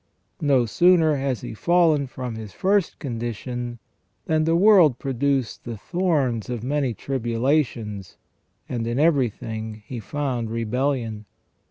No 0.41 0.65
sooner 0.65 1.17
has 1.17 1.41
he 1.41 1.53
fallen 1.53 2.07
from 2.07 2.33
his 2.33 2.53
first 2.53 2.97
condition, 2.97 3.77
than 4.25 4.45
the 4.45 4.55
world 4.55 4.97
produced 4.97 5.63
the 5.63 5.77
thorns 5.77 6.49
of 6.49 6.63
many 6.63 6.95
tribulations, 6.95 8.17
and 8.67 8.87
in 8.87 8.97
everything 8.97 9.83
he 9.85 9.99
found 9.99 10.49
rebellion. 10.49 11.25